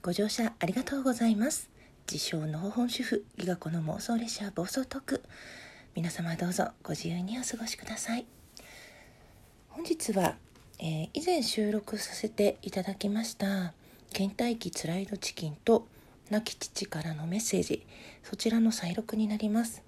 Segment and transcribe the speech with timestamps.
[0.00, 1.68] ご乗車ありがとうございます。
[2.10, 5.24] 自称のほほん主婦ギガ子の妄想列車暴走特
[5.96, 8.24] 皆様どうぞご自由にお過ごしください。
[9.70, 10.36] 本日は、
[10.78, 13.74] えー、以前収録させていただきました
[14.12, 15.88] 倦怠期つらいドチキンと
[16.30, 17.84] 亡き父からのメッセージ。
[18.22, 19.82] そちらの再録になります、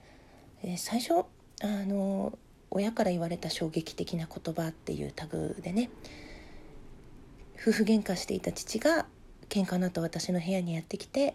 [0.64, 1.24] えー、最初
[1.62, 2.36] あの
[2.72, 5.88] 親から言われた衝撃的な言葉っていうタグでね
[7.56, 9.06] 夫婦喧嘩していた父が
[9.50, 11.34] 喧嘩の後私の部屋にやってきて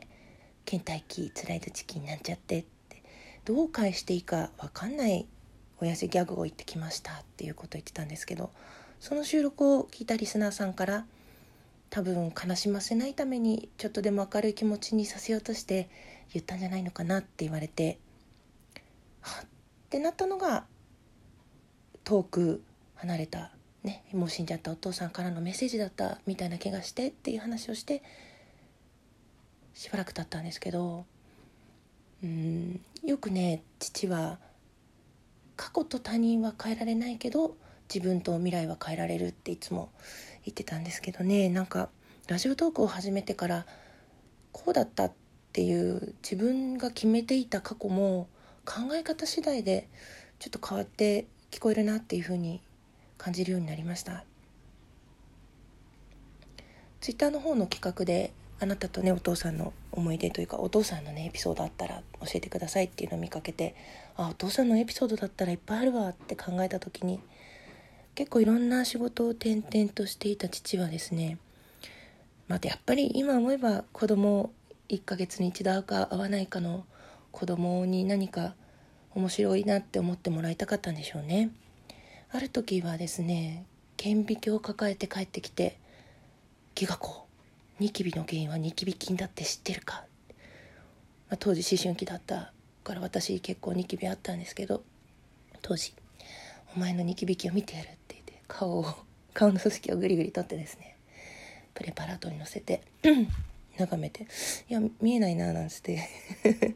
[0.66, 3.03] 倦怠期つらいドチキンなんちゃってって
[3.44, 5.27] どう返していいか分かんない
[5.81, 8.52] 親父ギャグを言ってきましたっていうことを言ってたんですけど
[9.02, 11.05] その収録を聞いたリスナーさんから
[11.90, 15.90] 多分悲しませないためにちょっとでも明るい気持ちにさせようとして
[16.34, 17.99] 言ったんじゃないのかなって言われて
[19.20, 19.48] はっ
[19.90, 20.66] てなったのが
[22.05, 22.63] 遠く
[22.95, 23.52] 離れた
[23.85, 28.02] ね、もう死んじゃったお父さんからのメッセージだったみたいな気がしてっていう話をして
[29.76, 31.05] しばらく経ったんですけど
[32.23, 34.40] うんよくね父は
[35.55, 37.55] 過去と他人は変えられないけど
[37.93, 39.91] 自分と未来は変えられるっていつも
[40.45, 41.49] 言ってたんですけどね。
[41.49, 41.90] なんか
[42.27, 43.67] ラジオトークを始めてから
[44.51, 45.12] こうだったっ
[45.54, 48.27] ていう自分が決めていた過去も
[48.65, 49.88] 考え方次第で
[50.40, 52.62] ちょっと変わって聞こえるなっていうふうに
[53.18, 54.24] 感じるようになりました
[57.02, 63.76] ツイッターの方の企画であなたとねお父さんの思い出というかお父さんのねエピソードあったら教えてくださいっていうのを見かけて
[64.16, 67.19] あお父さんのエピソードだったらいっぱいあるわって考えた時に
[68.16, 71.38] 結構いろんな仕事を転々としていた父はですね
[72.47, 74.52] またやっぱり今思えば子供
[74.90, 76.85] 1ヶ月に一度会うか会わないかの
[77.31, 78.56] 子供に何か
[79.13, 81.50] 面白いなって思ってもらいたかったんでしょうね。
[82.36, 83.66] ある時はですね
[83.96, 85.78] 顕微鏡を抱えて帰ってきて
[86.75, 87.25] 「ギガ子
[87.80, 90.06] ニキビの原因はニキビ菌だって知ってるか?」
[91.30, 92.52] まあ、当時思春期だった
[92.84, 94.84] から私結構ニキビあったんですけど
[95.62, 95.94] 当時
[96.75, 98.85] 「お前のニキビ菌を見てやる」って言って顔を
[99.34, 100.97] 顔の組織をグリグリ取ってですね
[101.74, 102.81] プレパラートに乗せて
[103.79, 104.28] 眺めて
[104.69, 106.09] 「いや見えないな」なんつって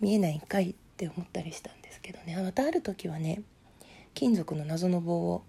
[0.00, 0.70] 見えないんかい？
[0.70, 3.42] って思ったりしたんですけどねまたある時はね
[4.16, 5.44] 金属の謎の棒を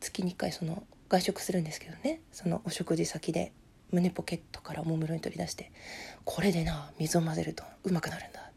[0.00, 2.20] 月に1回その外食するんですけどね。
[2.32, 3.52] そのお食事先で
[3.92, 5.70] 胸ポケットからおもむろに取り出して
[6.26, 8.52] 「これでな水を混ぜるとうまくなるんだ」っ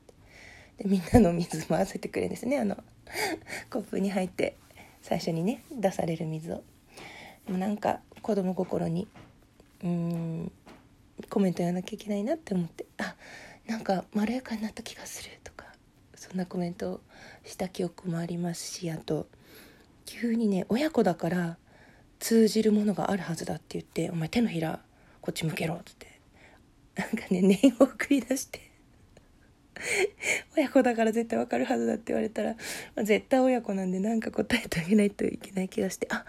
[0.78, 2.58] てでみんなの水混ぜてくれるんですね。
[2.58, 2.78] あの
[3.70, 4.58] コップに入って
[5.04, 6.64] 最初にね出される水を。
[7.46, 9.08] でもなんか子供心に
[9.84, 10.52] うん
[11.30, 13.16] コメントやらなきゃいけないなって思って「あ
[13.68, 15.30] なんかまろやかになった気がする」
[16.30, 17.02] そんなコメントを
[17.46, 19.28] した記憶もありますしあと
[20.06, 21.58] 急にね親子だから
[22.20, 24.82] 通じるものがあるはずだって言って「お前手のひら
[25.22, 26.20] こっち向けろ」っつって
[26.96, 28.68] なんかね念を送り出して
[30.56, 32.54] 親子だから絶対わかるはずだって言われたら、
[32.96, 36.26] まあ、絶対親子なんでなんか答えてあげないといけない気がしてあ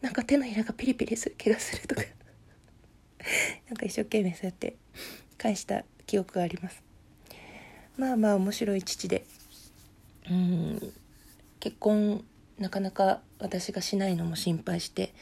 [0.00, 2.02] なんか手のひらがピリピリする気がするとか
[3.68, 4.76] なんか一生懸命そうやって
[5.36, 6.82] 返した記憶があります。
[7.96, 9.24] まあまあ面白い父で
[10.30, 10.92] うん。
[11.60, 12.24] 結婚
[12.58, 15.14] なかなか私がしないのも心配して、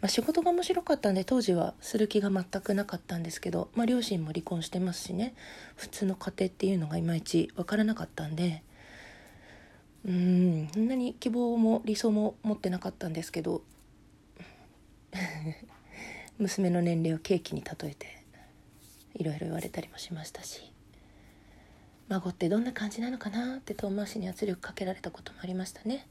[0.00, 5.34] まあ、仕事が面白かったんで当時はする気が全くなかったんですけど、まあ、両親も離婚してますしね
[5.76, 8.62] 普通の家庭っていうのがいまいち分からなかったんで
[10.06, 13.62] うんそんなに希望も理想も持ってなかったんですけど
[16.38, 18.06] 娘の年齢をケーキに例えて
[19.14, 20.69] いろいろ言われたりもしましたし。
[22.10, 26.08] 孫ってどんな感じなのかなって遠回しに圧力かけられたこともありましたね。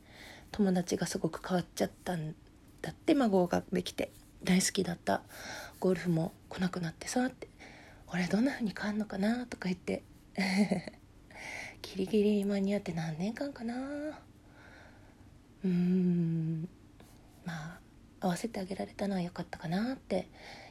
[0.49, 2.35] 友達がすごく変わっちゃったん
[2.81, 4.09] だって孫ができて
[4.41, 5.23] 大好きだった。
[5.81, 7.49] ゴルフも来なくなってさって
[8.07, 10.03] 俺どんな風に変わんのかなとか言って
[11.81, 13.75] ギリギリ間に合って何年間かな。
[13.75, 16.69] うーん。
[17.43, 17.79] まあ
[18.21, 20.29] 合わせてあげられたのは良かったかなって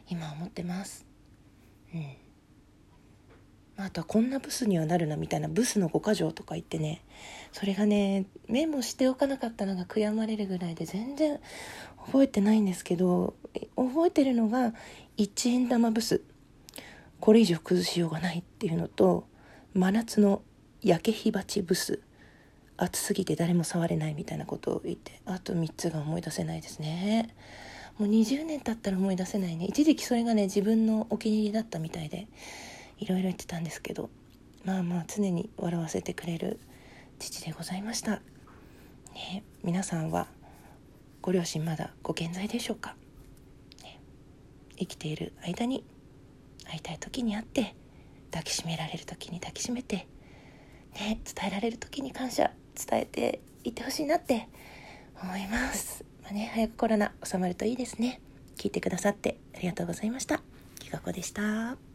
[0.09, 1.05] 今思ってます。
[1.92, 2.28] うん。
[3.80, 7.04] あとはこんなブスにはなるなみたいなブスの5箇条とか言ってね
[7.53, 11.39] それがねメモしておかなかったのが悔やまれるぐらいで全然
[12.04, 13.34] 覚えてないんですけど
[13.77, 14.75] 覚えてるのが
[15.16, 16.22] 1円玉ブス。
[17.21, 19.27] これ以上崩しようがないっていうのと
[19.75, 20.42] 真夏の
[20.83, 22.01] 焼け火鉢ブス。
[22.77, 27.34] 暑すぎて誰も触れないみたいなことを言ってあと3つが思い出せないですね。
[27.98, 29.66] もう20年経ったら思い出せないね。
[29.66, 32.27] 一時期それがね自分のお気に入りだったみたいで。
[32.98, 34.10] いろいろ言ってたんですけど
[34.65, 36.59] まあまあ常に笑わせてくれる
[37.18, 38.21] 父でございました、
[39.15, 40.27] ね、皆さんは
[41.22, 42.95] ご両親まだご健在でしょうか、
[43.83, 44.00] ね、
[44.77, 45.84] 生きている間に
[46.66, 47.74] 会いたい時に会って
[48.30, 50.06] 抱きしめられる時に抱きしめて、
[50.95, 54.48] ね、伝えられる時に感謝伝えていってほしいなって
[55.21, 56.04] 思います。
[56.22, 58.21] まあね、早くコロナ収まるといいですね。
[58.56, 60.42] 聞いてくださってありがとうございました。
[60.78, 61.87] きがこでした。